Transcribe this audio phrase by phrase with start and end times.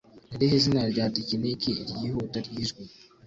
[0.29, 2.83] Ni irihe zina rya tekiniki ryihuta ryijwi